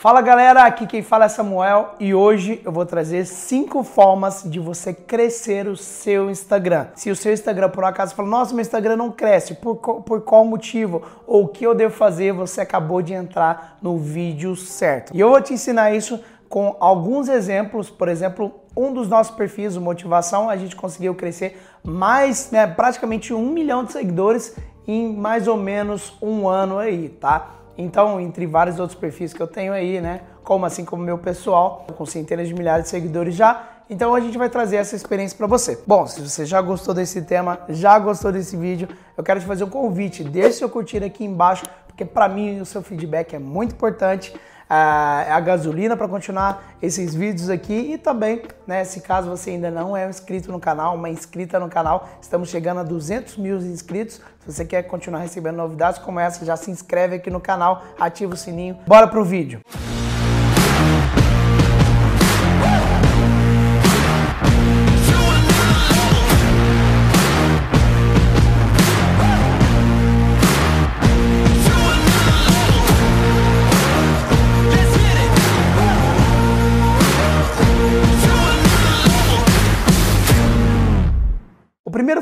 [0.00, 4.60] Fala galera, aqui quem fala é Samuel e hoje eu vou trazer cinco formas de
[4.60, 6.86] você crescer o seu Instagram.
[6.94, 10.20] Se o seu Instagram por um acaso fala, nossa, meu Instagram não cresce, por, por
[10.20, 11.02] qual motivo?
[11.26, 12.32] Ou o que eu devo fazer?
[12.32, 15.12] Você acabou de entrar no vídeo certo.
[15.12, 19.74] E eu vou te ensinar isso com alguns exemplos, por exemplo, um dos nossos perfis,
[19.74, 24.54] o Motivação, a gente conseguiu crescer mais, né, praticamente um milhão de seguidores
[24.86, 27.57] em mais ou menos um ano aí, tá?
[27.80, 30.22] Então, entre vários outros perfis que eu tenho aí, né?
[30.42, 33.68] Como assim como meu pessoal, com centenas de milhares de seguidores já.
[33.88, 35.80] Então a gente vai trazer essa experiência para você.
[35.86, 39.62] Bom, se você já gostou desse tema, já gostou desse vídeo, eu quero te fazer
[39.62, 40.24] um convite.
[40.24, 44.34] Deixe seu curtir aqui embaixo, porque para mim o seu feedback é muito importante
[44.68, 49.70] a, a gasolina para continuar esses vídeos aqui e também, né, se caso você ainda
[49.70, 54.20] não é inscrito no canal, uma inscrita no canal, estamos chegando a 200 mil inscritos.
[54.40, 58.34] Se você quer continuar recebendo novidades como essa, já se inscreve aqui no canal, ativa
[58.34, 58.78] o sininho.
[58.86, 59.60] Bora pro vídeo.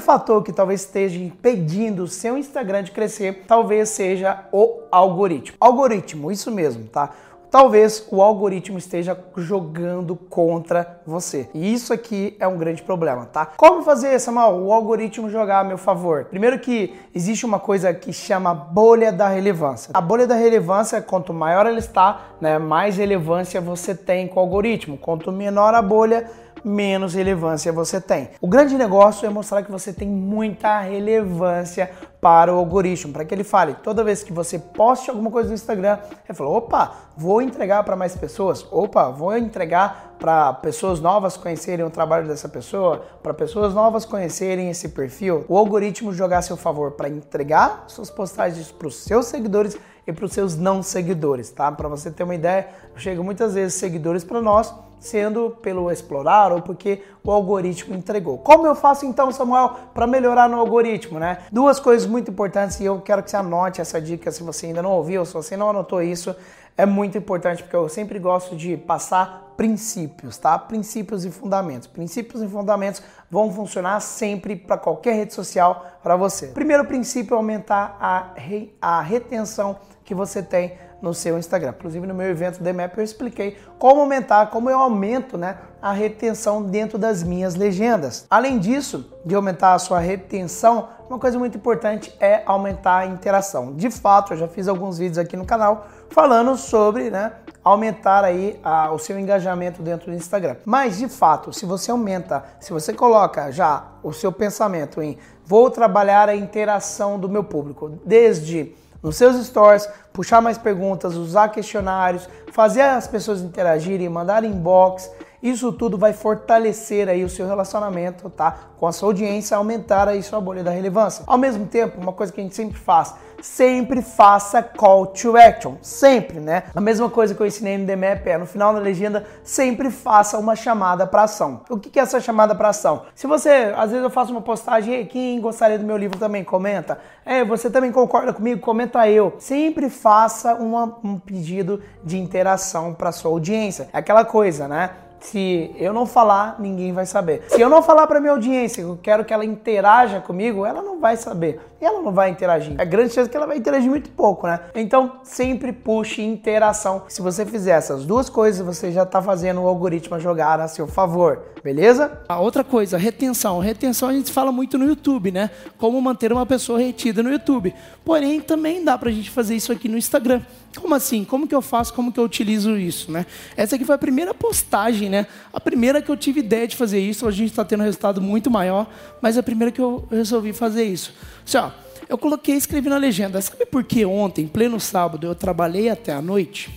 [0.07, 5.57] Fator que talvez esteja impedindo o seu Instagram de crescer, talvez seja o algoritmo.
[5.59, 7.11] Algoritmo, isso mesmo, tá?
[7.51, 11.49] Talvez o algoritmo esteja jogando contra você.
[11.53, 13.47] E isso aqui é um grande problema, tá?
[13.57, 16.27] Como fazer, Samuel, o algoritmo jogar a meu favor?
[16.27, 19.91] Primeiro que existe uma coisa que chama bolha da relevância.
[19.95, 24.43] A bolha da relevância, quanto maior ela está, né, mais relevância você tem com o
[24.43, 24.99] algoritmo.
[24.99, 26.31] Quanto menor a bolha,
[26.67, 28.31] menos relevância você tem.
[28.41, 33.33] O grande negócio é mostrar que você tem muita relevância para o algoritmo, para que
[33.33, 37.41] ele fale toda vez que você poste alguma coisa no Instagram, ele fala: opa, vou
[37.41, 43.05] entregar para mais pessoas, opa, vou entregar para pessoas novas conhecerem o trabalho dessa pessoa,
[43.23, 45.45] para pessoas novas conhecerem esse perfil.
[45.49, 50.13] O algoritmo jogar a seu favor para entregar suas postagens para os seus seguidores e
[50.13, 51.71] para os seus não seguidores, tá?
[51.71, 56.63] Para você ter uma ideia, chega muitas vezes seguidores para nós sendo pelo explorar ou
[56.63, 58.39] porque o algoritmo entregou.
[58.39, 61.39] Como eu faço então, Samuel, para melhorar no algoritmo, né?
[61.53, 64.83] Duas coisas muito importantes e eu quero que você anote essa dica se você ainda
[64.83, 66.35] não ouviu, se você não anotou isso,
[66.77, 70.59] é muito importante porque eu sempre gosto de passar princípios, tá?
[70.59, 71.89] Princípios e fundamentos.
[71.89, 76.49] Princípios e fundamentos vão funcionar sempre para qualquer rede social para você.
[76.49, 78.77] Primeiro princípio é aumentar a, re...
[78.81, 81.75] a retenção que você tem no seu Instagram.
[81.77, 86.63] Inclusive no meu evento DMAP eu expliquei como aumentar, como eu aumento né, a retenção
[86.63, 88.27] dentro das minhas legendas.
[88.31, 93.75] Além disso, de aumentar a sua retenção, uma coisa muito importante é aumentar a interação.
[93.75, 97.33] De fato, eu já fiz alguns vídeos aqui no canal falando sobre né,
[97.63, 100.57] aumentar aí a, o seu engajamento dentro do Instagram.
[100.65, 105.71] Mas de fato, se você aumenta, se você coloca já o seu pensamento em vou
[105.71, 108.75] trabalhar a interação do meu público, desde
[109.07, 115.09] nos seus stories, puxar mais perguntas, usar questionários, fazer as pessoas interagirem, mandar inbox.
[115.47, 118.59] Isso tudo vai fortalecer aí o seu relacionamento, tá?
[118.77, 121.23] Com a sua audiência, aumentar aí sua bolha da relevância.
[121.25, 125.75] Ao mesmo tempo, uma coisa que a gente sempre faz, sempre faça call to action,
[125.81, 126.65] sempre, né?
[126.75, 130.37] A mesma coisa que eu ensinei no DMAP é no final da legenda, sempre faça
[130.37, 131.61] uma chamada para ação.
[131.71, 133.03] O que é essa chamada para ação?
[133.15, 136.43] Se você, às vezes eu faço uma postagem, Ei, quem gostaria do meu livro também
[136.43, 136.99] comenta.
[137.25, 138.61] É, você também concorda comigo?
[138.61, 139.35] Comenta eu.
[139.39, 143.89] Sempre faça uma, um pedido de interação para sua audiência.
[143.93, 144.91] É aquela coisa, né?
[145.27, 147.43] Se eu não falar, ninguém vai saber.
[147.49, 151.01] Se eu não falar para minha audiência, eu quero que ela interaja comigo, ela não
[151.01, 151.61] vai saber.
[151.81, 152.75] Ela não vai interagir.
[152.79, 154.61] É grande chance que ela vai interagir muito pouco, né?
[154.75, 157.03] Então, sempre puxe interação.
[157.09, 160.87] Se você fizer essas duas coisas, você já está fazendo o algoritmo jogar a seu
[160.87, 162.21] favor, beleza?
[162.29, 163.59] A outra coisa, retenção.
[163.59, 165.51] Retenção a gente fala muito no YouTube, né?
[165.79, 167.75] Como manter uma pessoa retida no YouTube.
[168.05, 170.41] Porém, também dá pra gente fazer isso aqui no Instagram.
[170.81, 171.25] Como assim?
[171.25, 171.93] Como que eu faço?
[171.93, 173.27] Como que eu utilizo isso, né?
[173.57, 175.27] Essa aqui foi a primeira postagem, né?
[175.53, 177.27] A primeira que eu tive ideia de fazer isso.
[177.27, 178.87] A gente está tendo um resultado muito maior,
[179.21, 181.15] mas é a primeira que eu resolvi fazer isso.
[181.45, 181.71] Assim, ó,
[182.09, 183.41] eu coloquei e escrevi na legenda.
[183.41, 186.71] Sabe por que ontem, pleno sábado, eu trabalhei até a noite?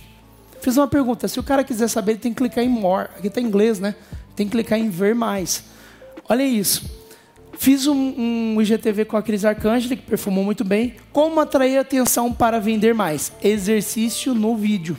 [0.60, 1.26] Fiz uma pergunta.
[1.28, 3.08] Se o cara quiser saber, ele tem que clicar em more.
[3.16, 3.94] Aqui está em inglês, né?
[4.36, 5.64] Tem que clicar em ver mais.
[6.28, 7.00] Olha isso.
[7.58, 10.94] Fiz um, um IGTV com a Cris Arcângela, que perfumou muito bem.
[11.12, 13.32] Como atrair atenção para vender mais?
[13.42, 14.96] Exercício no vídeo.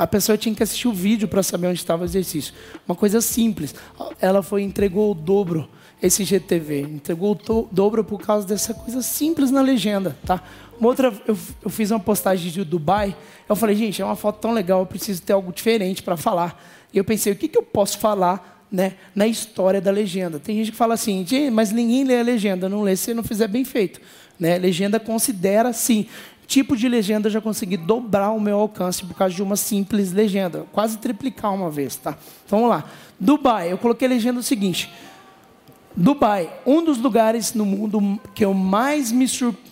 [0.00, 2.54] A pessoa tinha que assistir o vídeo para saber onde estava o exercício.
[2.88, 3.74] Uma coisa simples.
[4.18, 5.68] Ela foi entregou o dobro
[6.02, 10.42] esse GTV, entregou o dobro por causa dessa coisa simples na legenda, tá?
[10.78, 13.14] Uma outra, eu, eu fiz uma postagem de Dubai,
[13.46, 16.58] eu falei, gente, é uma foto tão legal, eu preciso ter algo diferente para falar.
[16.94, 20.40] E eu pensei, o que, que eu posso falar né, na história da legenda?
[20.40, 23.48] Tem gente que fala assim, mas ninguém lê a legenda, não lê se não fizer
[23.48, 24.00] bem feito.
[24.38, 24.56] Né?
[24.56, 26.06] Legenda considera, sim,
[26.50, 30.10] tipo de legenda eu já consegui dobrar o meu alcance por causa de uma simples
[30.10, 32.18] legenda, quase triplicar uma vez, tá?
[32.44, 32.84] Então vamos lá.
[33.20, 34.92] Dubai, eu coloquei a legenda o seguinte:
[35.96, 39.26] Dubai, um dos lugares no mundo que eu mais me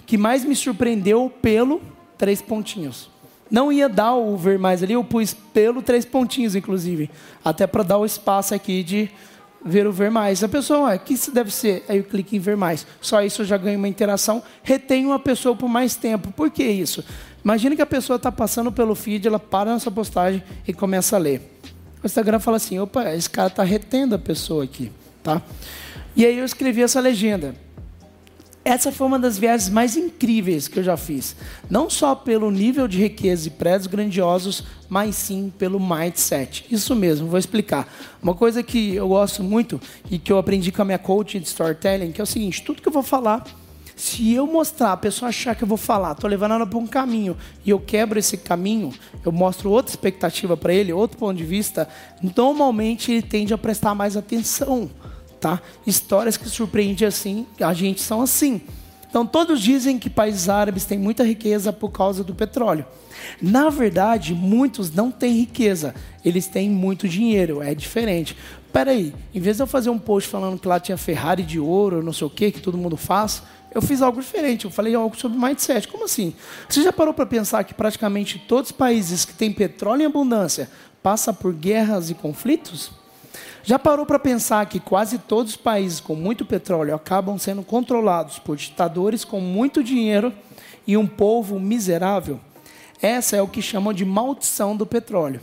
[0.06, 1.82] que mais me surpreendeu pelo
[2.16, 3.10] três pontinhos.
[3.50, 7.10] Não ia dar o ver mais ali, eu pus pelo três pontinhos, inclusive,
[7.44, 9.10] até para dar o espaço aqui de
[9.64, 10.42] ver o ver mais.
[10.42, 11.84] A pessoa, o que isso deve ser?
[11.88, 12.86] Aí eu clico em ver mais.
[13.00, 16.30] Só isso eu já ganho uma interação, retenho a pessoa por mais tempo.
[16.32, 17.04] Por que isso?
[17.44, 21.18] Imagina que a pessoa está passando pelo feed, ela para nessa postagem e começa a
[21.18, 21.40] ler.
[22.02, 24.92] O Instagram fala assim: opa, esse cara está retendo a pessoa aqui.
[25.22, 25.42] Tá?
[26.16, 27.54] E aí eu escrevi essa legenda.
[28.68, 31.34] Essa foi uma das viagens mais incríveis que eu já fiz.
[31.70, 36.66] Não só pelo nível de riqueza e prédios grandiosos, mas sim pelo mindset.
[36.70, 37.90] Isso mesmo, vou explicar.
[38.22, 39.80] Uma coisa que eu gosto muito
[40.10, 42.82] e que eu aprendi com a minha coach de storytelling, que é o seguinte: tudo
[42.82, 43.42] que eu vou falar,
[43.96, 46.86] se eu mostrar, a pessoa achar que eu vou falar, estou levando ela para um
[46.86, 48.92] caminho e eu quebro esse caminho,
[49.24, 51.88] eu mostro outra expectativa para ele, outro ponto de vista,
[52.36, 54.90] normalmente ele tende a prestar mais atenção
[55.38, 55.60] tá?
[55.86, 58.60] Histórias que surpreendem assim, a gente são assim.
[59.08, 62.84] Então todos dizem que países árabes têm muita riqueza por causa do petróleo.
[63.40, 65.94] Na verdade, muitos não têm riqueza,
[66.24, 68.36] eles têm muito dinheiro, é diferente.
[68.72, 72.02] Peraí, em vez de eu fazer um post falando que lá tinha Ferrari de ouro,
[72.02, 73.42] não sei o que, que todo mundo faz,
[73.74, 75.88] eu fiz algo diferente, eu falei algo sobre mindset.
[75.88, 76.34] Como assim?
[76.68, 80.70] Você já parou para pensar que praticamente todos os países que têm petróleo em abundância
[81.02, 82.90] passam por guerras e conflitos?
[83.62, 88.38] Já parou para pensar que quase todos os países com muito petróleo acabam sendo controlados
[88.38, 90.32] por ditadores com muito dinheiro
[90.86, 92.40] e um povo miserável?
[93.00, 95.40] Essa é o que chamam de maldição do petróleo.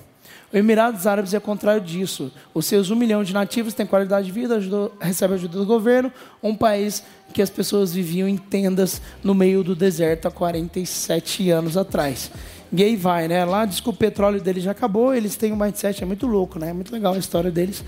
[0.53, 2.31] O Emirados Árabes é contrário disso.
[2.53, 6.11] Os seus um milhão de nativos têm qualidade de vida, ajudou, recebe ajuda do governo.
[6.41, 7.03] Um país
[7.33, 12.31] que as pessoas viviam em tendas no meio do deserto há 47 anos atrás.
[12.77, 13.45] Aí vai, né?
[13.45, 16.59] Lá diz que o petróleo deles já acabou, eles têm um mindset, é muito louco,
[16.59, 16.69] né?
[16.69, 17.83] É muito legal a história deles.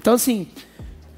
[0.00, 0.48] Então, assim,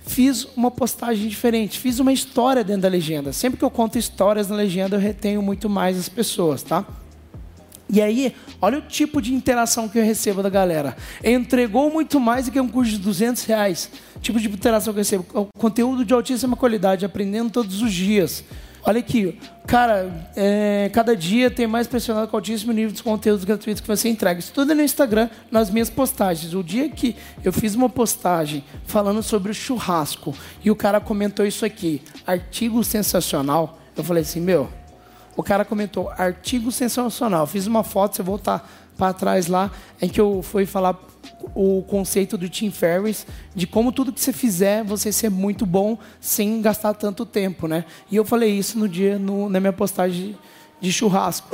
[0.06, 3.32] fiz uma postagem diferente, fiz uma história dentro da legenda.
[3.32, 6.86] Sempre que eu conto histórias na legenda, eu retenho muito mais as pessoas, tá?
[7.92, 10.96] E aí, olha o tipo de interação que eu recebo da galera.
[11.24, 13.90] Entregou muito mais do que um curso de 200 reais.
[14.22, 15.48] Tipo de interação que eu recebo.
[15.58, 18.44] Conteúdo de altíssima qualidade, aprendendo todos os dias.
[18.82, 23.80] Olha aqui, cara, é, cada dia tem mais pressionado com altíssimo nível de conteúdos gratuitos
[23.80, 24.40] que você entrega.
[24.40, 26.54] Isso tudo é no Instagram, nas minhas postagens.
[26.54, 30.34] O dia que eu fiz uma postagem falando sobre o churrasco
[30.64, 34.68] e o cara comentou isso aqui, artigo sensacional, eu falei assim, meu,
[35.36, 37.46] o cara comentou artigo sensacional.
[37.46, 40.98] Fiz uma foto, você voltar para trás lá, em que eu fui falar
[41.54, 45.98] o conceito do Tim Ferriss de como tudo que você fizer você ser muito bom
[46.20, 47.84] sem gastar tanto tempo, né?
[48.10, 50.36] E eu falei isso no dia no, na minha postagem
[50.80, 51.48] de churrasco.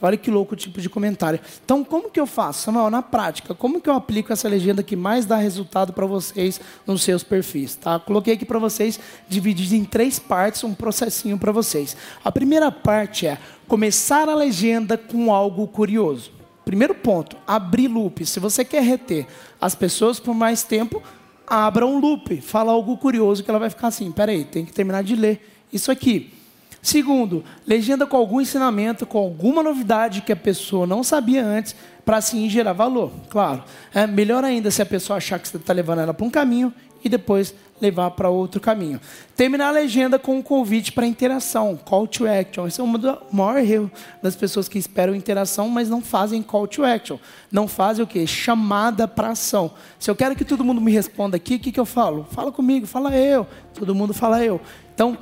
[0.00, 1.40] Olha que louco o tipo de comentário.
[1.64, 3.52] Então, como que eu faço, Samuel, na prática?
[3.52, 7.74] Como que eu aplico essa legenda que mais dá resultado para vocês nos seus perfis?
[7.74, 7.98] Tá?
[7.98, 11.96] Coloquei aqui para vocês, dividido em três partes, um processinho para vocês.
[12.24, 16.37] A primeira parte é começar a legenda com algo curioso.
[16.68, 18.26] Primeiro ponto, abrir loop.
[18.26, 19.26] Se você quer reter
[19.58, 21.02] as pessoas por mais tempo,
[21.46, 22.42] abra um loop.
[22.42, 25.40] Fala algo curioso que ela vai ficar assim, peraí, tem que terminar de ler
[25.72, 26.30] isso aqui.
[26.82, 32.18] Segundo, legenda com algum ensinamento, com alguma novidade que a pessoa não sabia antes, para
[32.18, 33.12] assim gerar valor.
[33.30, 33.64] Claro,
[33.94, 36.70] é melhor ainda se a pessoa achar que você está levando ela para um caminho
[37.02, 39.00] e depois levar para outro caminho.
[39.36, 42.66] Terminar a legenda com um convite para interação, call to action.
[42.66, 43.90] Esse é um do maior erro
[44.22, 47.18] das pessoas que esperam interação, mas não fazem call to action.
[47.50, 48.26] Não fazem o quê?
[48.26, 49.70] Chamada para ação.
[49.98, 52.26] Se eu quero que todo mundo me responda aqui, o que, que eu falo?
[52.30, 53.46] Fala comigo, fala eu.
[53.74, 54.60] Todo mundo fala eu.
[54.94, 55.16] Então,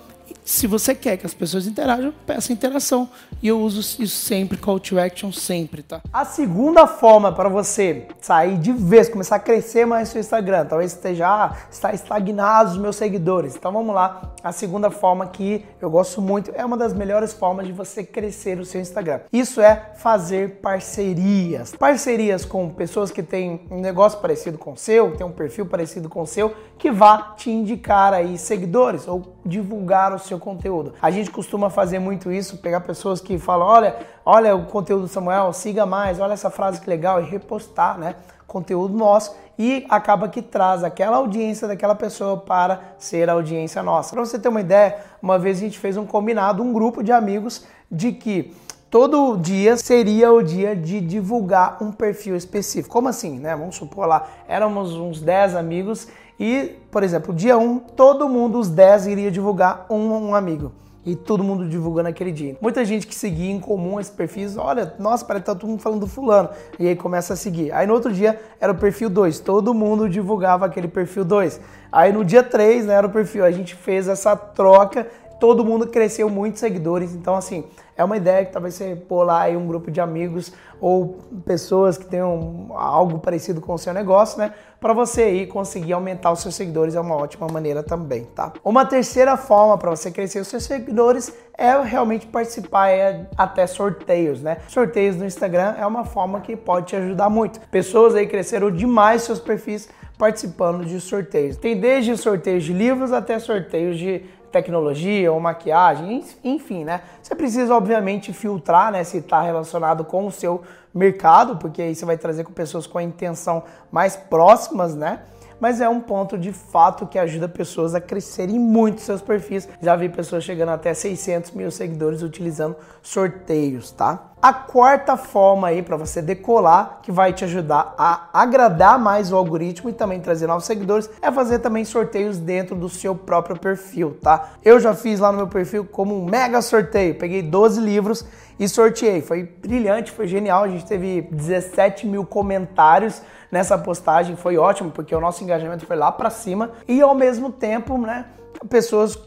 [0.45, 3.09] se você quer que as pessoas interajam, peça interação.
[3.42, 6.00] E eu uso isso sempre, call to action sempre, tá?
[6.12, 10.92] A segunda forma para você sair de vez, começar a crescer mais seu Instagram, talvez
[10.92, 13.56] esteja ah, está estagnado os meus seguidores.
[13.56, 14.35] Então vamos lá.
[14.42, 18.59] A segunda forma que eu gosto muito, é uma das melhores formas de você crescer
[18.59, 19.21] o seu Instagram.
[19.33, 21.75] Isso é fazer parcerias.
[21.75, 25.66] Parcerias com pessoas que têm um negócio parecido com o seu, que tem um perfil
[25.66, 30.94] parecido com o seu, que vá te indicar aí seguidores ou divulgar seu conteúdo.
[31.00, 35.08] A gente costuma fazer muito isso, pegar pessoas que falam, olha, olha o conteúdo do
[35.08, 38.16] Samuel, siga mais, olha essa frase que legal e repostar, né?
[38.46, 44.14] Conteúdo nosso e acaba que traz aquela audiência daquela pessoa para ser a audiência nossa.
[44.14, 47.12] Para você ter uma ideia, uma vez a gente fez um combinado, um grupo de
[47.12, 48.54] amigos de que
[48.90, 52.92] todo dia seria o dia de divulgar um perfil específico.
[52.92, 53.56] Como assim, né?
[53.56, 56.08] Vamos supor lá, éramos uns 10 amigos
[56.38, 60.73] e, por exemplo, dia 1, todo mundo, os 10, iria divulgar um, um amigo
[61.07, 62.57] e todo mundo divulgando aquele dia.
[62.61, 65.81] Muita gente que seguia em comum esse perfis, olha, nossa, parece que tá todo mundo
[65.81, 66.49] falando do fulano.
[66.81, 67.71] E aí começa a seguir.
[67.73, 71.61] Aí no outro dia era o perfil 2, todo mundo divulgava aquele perfil 2.
[71.93, 75.07] Aí no dia 3, né, era o perfil, a gente fez essa troca,
[75.38, 77.14] todo mundo cresceu muitos seguidores.
[77.14, 77.64] Então assim,
[77.97, 81.97] é uma ideia que talvez você pôr lá aí um grupo de amigos ou pessoas
[81.97, 84.52] que tenham algo parecido com o seu negócio, né?
[84.78, 88.52] Para você aí conseguir aumentar os seus seguidores é uma ótima maneira também, tá?
[88.62, 94.43] Uma terceira forma para você crescer os seus seguidores é realmente participar é, até sorteios,
[94.43, 94.59] né?
[94.69, 97.59] Sorteios no Instagram é uma forma que pode te ajudar muito.
[97.71, 99.88] Pessoas aí cresceram demais seus perfis
[100.19, 101.57] participando de sorteios.
[101.57, 104.23] Tem desde sorteios de livros até sorteios de
[104.56, 107.02] tecnologia ou maquiagem, enfim, né?
[107.22, 110.62] Você precisa, obviamente, filtrar, né, se está relacionado com o seu
[110.94, 115.20] mercado, porque aí você vai trazer com pessoas com a intenção mais próximas, né?
[115.60, 119.68] mas é um ponto de fato que ajuda pessoas a crescerem muito seus perfis.
[119.80, 124.32] Já vi pessoas chegando até 600 mil seguidores utilizando sorteios, tá?
[124.46, 129.36] A quarta forma aí para você decolar, que vai te ajudar a agradar mais o
[129.36, 134.16] algoritmo e também trazer novos seguidores, é fazer também sorteios dentro do seu próprio perfil,
[134.22, 134.50] tá?
[134.64, 138.24] Eu já fiz lá no meu perfil como um mega sorteio, peguei 12 livros
[138.56, 139.20] e sorteei.
[139.20, 140.62] Foi brilhante, foi genial.
[140.62, 145.96] A gente teve 17 mil comentários nessa postagem, foi ótimo, porque o nosso engajamento foi
[145.96, 148.26] lá para cima e ao mesmo tempo, né,
[148.70, 149.18] pessoas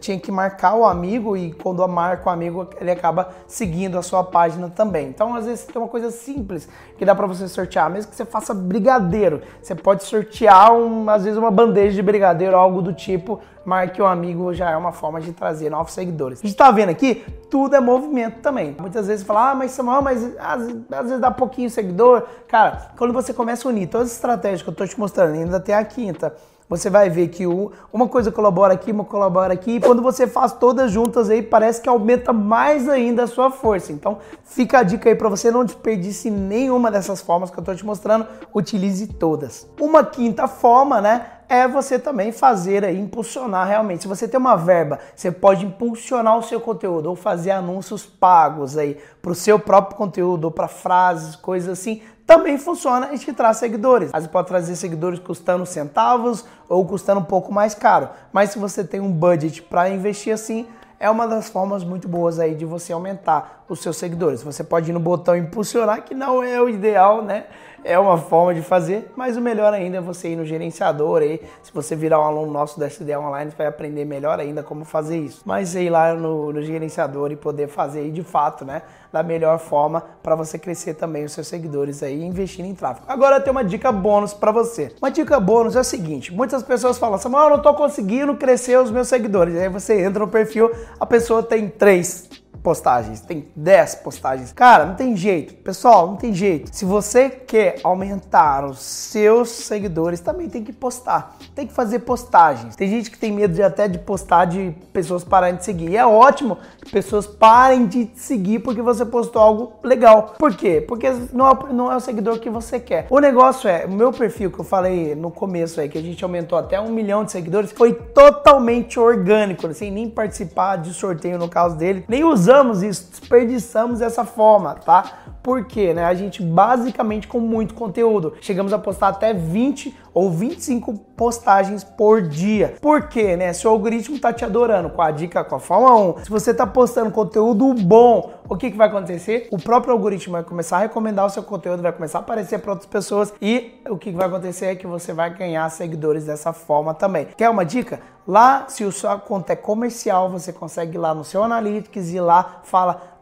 [0.00, 4.22] tinham que marcar o amigo e quando marca o amigo, ele acaba seguindo a sua
[4.22, 5.08] página também.
[5.08, 8.24] Então, às vezes, tem uma coisa simples que dá para você sortear, mesmo que você
[8.24, 9.42] faça brigadeiro.
[9.62, 14.06] Você pode sortear, um, às vezes, uma bandeja de brigadeiro, algo do tipo, marque o
[14.06, 16.40] amigo, já é uma forma de trazer novos seguidores.
[16.42, 18.74] A gente tá vendo aqui, tudo é movimento também.
[18.80, 22.24] Muitas vezes fala, ah, mas Samuel, mas às, às vezes dá pouquinho seguidor.
[22.48, 25.60] Cara, quando você começa a unir todas as estratégias que eu tô te mostrando, ainda
[25.60, 26.34] tem a quinta,
[26.68, 30.52] você vai ver que uma coisa colabora aqui, uma colabora aqui, e quando você faz
[30.52, 33.92] todas juntas aí, parece que aumenta mais ainda a sua força.
[33.92, 37.74] Então, fica a dica aí para você não desperdice nenhuma dessas formas que eu estou
[37.74, 39.66] te mostrando, utilize todas.
[39.80, 44.02] Uma quinta forma, né, é você também fazer aí, impulsionar realmente.
[44.02, 48.76] Se você tem uma verba, você pode impulsionar o seu conteúdo ou fazer anúncios pagos
[48.76, 53.32] aí para o seu próprio conteúdo ou para frases, coisas assim também funciona e te
[53.32, 54.10] traz seguidores.
[54.12, 58.10] Às vezes pode trazer seguidores custando centavos ou custando um pouco mais caro.
[58.30, 60.66] Mas se você tem um budget para investir assim,
[61.00, 64.42] é uma das formas muito boas aí de você aumentar os seus seguidores.
[64.42, 67.44] Você pode ir no botão impulsionar, que não é o ideal, né?
[67.84, 71.40] é uma forma de fazer, mas o melhor ainda é você ir no gerenciador aí.
[71.62, 74.84] Se você virar um aluno nosso da SDE Online, você vai aprender melhor ainda como
[74.84, 75.42] fazer isso.
[75.44, 78.82] Mas ir lá no, no gerenciador e poder fazer aí de fato, né?
[79.12, 83.06] Da melhor forma para você crescer também os seus seguidores aí investindo em tráfego.
[83.08, 84.94] Agora tem uma dica bônus para você.
[85.00, 88.78] Uma dica bônus é o seguinte: muitas pessoas falam assim, eu não tô conseguindo crescer
[88.78, 89.56] os meus seguidores.
[89.56, 92.28] Aí você entra no perfil, a pessoa tem três
[92.68, 94.52] postagens, tem 10 postagens.
[94.52, 95.54] Cara, não tem jeito.
[95.54, 96.68] Pessoal, não tem jeito.
[96.70, 101.38] Se você quer aumentar os seus seguidores, também tem que postar.
[101.54, 102.76] Tem que fazer postagens.
[102.76, 105.92] Tem gente que tem medo de até de postar de pessoas pararem de seguir.
[105.92, 110.34] E é ótimo que pessoas parem de seguir porque você postou algo legal.
[110.38, 110.84] Por quê?
[110.86, 113.06] Porque não é, não é o seguidor que você quer.
[113.08, 116.22] O negócio é, o meu perfil que eu falei no começo aí, que a gente
[116.22, 121.48] aumentou até um milhão de seguidores, foi totalmente orgânico, sem nem participar de sorteio no
[121.48, 125.37] caso dele, nem usando usamos isso, desperdiçamos essa forma, tá?
[125.48, 130.92] Porque, né, a gente basicamente com muito conteúdo, chegamos a postar até 20 ou 25
[131.16, 132.74] postagens por dia.
[132.82, 133.54] Por quê, né?
[133.54, 136.52] Se o algoritmo tá te adorando com a dica com a forma 1, se você
[136.52, 139.48] tá postando conteúdo bom, o que, que vai acontecer?
[139.50, 142.72] O próprio algoritmo vai começar a recomendar o seu conteúdo, vai começar a aparecer para
[142.72, 146.52] outras pessoas e o que, que vai acontecer é que você vai ganhar seguidores dessa
[146.52, 147.28] forma também.
[147.36, 148.00] Quer uma dica?
[148.26, 152.20] Lá, se o sua conta é comercial, você consegue ir lá no seu Analytics e
[152.20, 153.16] lá fala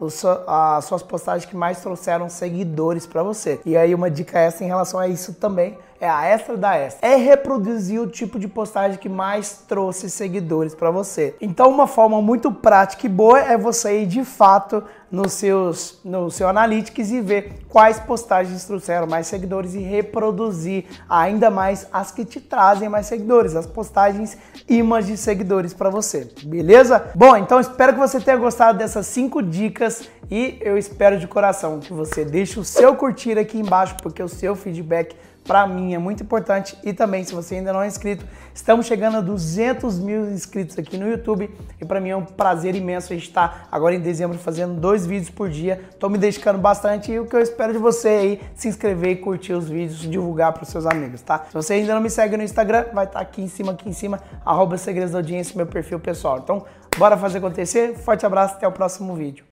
[0.47, 3.61] as suas postagens que mais trouxeram seguidores para você.
[3.65, 7.09] E aí uma dica essa em relação a isso também é a extra da extra.
[7.09, 11.35] É reproduzir o tipo de postagem que mais trouxe seguidores para você.
[11.41, 16.31] Então, uma forma muito prática e boa é você ir de fato nos seus, no
[16.31, 22.25] seu Analytics e ver quais postagens trouxeram mais seguidores e reproduzir ainda mais as que
[22.25, 24.37] te trazem mais seguidores, as postagens
[24.69, 27.11] imãs de seguidores para você, beleza?
[27.15, 31.79] Bom, então espero que você tenha gostado dessas cinco dicas e eu espero de coração
[31.79, 35.15] que você deixe o seu curtir aqui embaixo, porque o seu feedback
[35.47, 36.77] para mim é muito importante.
[36.83, 40.97] E também, se você ainda não é inscrito, estamos chegando a 200 mil inscritos aqui
[40.99, 41.51] no YouTube.
[41.81, 45.31] E para mim é um prazer imenso estar tá agora em dezembro fazendo dois vídeos
[45.31, 45.85] por dia.
[45.91, 49.17] Estou me dedicando bastante e o que eu espero de você aí se inscrever e
[49.17, 51.45] curtir os vídeos, divulgar para os seus amigos, tá?
[51.49, 53.89] Se você ainda não me segue no Instagram, vai estar tá aqui em cima, aqui
[53.89, 56.39] em cima, arroba Segredos da Audiência, meu perfil pessoal.
[56.39, 56.65] Então,
[56.97, 57.97] bora fazer acontecer.
[57.97, 59.45] Forte abraço, até o próximo vídeo.